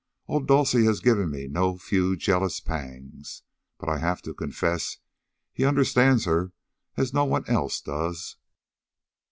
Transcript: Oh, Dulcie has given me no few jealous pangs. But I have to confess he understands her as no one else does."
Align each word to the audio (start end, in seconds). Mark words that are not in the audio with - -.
Oh, 0.27 0.39
Dulcie 0.41 0.85
has 0.85 0.99
given 0.99 1.29
me 1.29 1.47
no 1.47 1.77
few 1.77 2.15
jealous 2.15 2.59
pangs. 2.59 3.43
But 3.77 3.87
I 3.87 3.99
have 3.99 4.19
to 4.23 4.33
confess 4.33 4.97
he 5.53 5.63
understands 5.63 6.25
her 6.25 6.53
as 6.97 7.13
no 7.13 7.23
one 7.25 7.47
else 7.47 7.79
does." 7.81 8.35